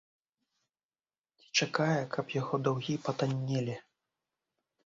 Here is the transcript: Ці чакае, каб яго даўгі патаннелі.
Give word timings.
Ці 1.41 1.45
чакае, 1.59 1.97
каб 2.15 2.25
яго 2.39 2.55
даўгі 2.69 2.95
патаннелі. 3.07 3.75